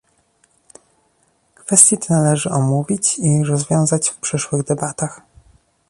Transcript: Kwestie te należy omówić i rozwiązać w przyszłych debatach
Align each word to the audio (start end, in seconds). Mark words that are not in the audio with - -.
Kwestie 1.55 1.97
te 1.97 2.13
należy 2.13 2.49
omówić 2.49 3.19
i 3.19 3.43
rozwiązać 3.43 4.09
w 4.09 4.17
przyszłych 4.17 4.63
debatach 4.63 5.21